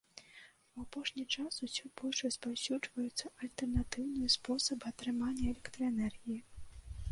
У 0.75 0.83
апошні 0.85 1.25
час 1.35 1.53
усё 1.67 1.83
больш 2.01 2.17
распаўсюджваюцца 2.27 3.25
альтэрнатыўныя 3.43 4.33
спосабы 4.39 4.85
атрымання 4.95 5.45
электраэнергіі. 5.55 6.39